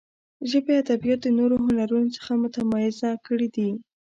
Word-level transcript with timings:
ژبې 0.49 0.73
ادبیات 0.83 1.19
د 1.23 1.27
نورو 1.39 1.55
هنرونو 1.65 2.09
څخه 2.17 2.31
متمایزه 2.43 3.09
کړي 3.25 3.47
دي. 3.55 3.69